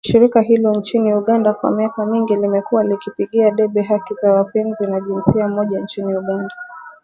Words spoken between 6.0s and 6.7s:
Uganda